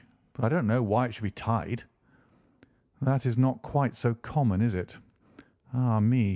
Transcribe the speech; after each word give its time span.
But 0.33 0.43
I 0.45 0.49
don't 0.49 0.65
know 0.65 0.81
why 0.81 1.05
it 1.05 1.13
should 1.13 1.21
be 1.25 1.29
tied." 1.29 1.83
"That 3.03 3.23
is 3.27 3.37
not 3.37 3.61
quite 3.61 3.93
so 3.93 4.15
common, 4.15 4.59
is 4.59 4.73
it? 4.73 4.97
Ah, 5.75 5.99
me! 5.99 6.29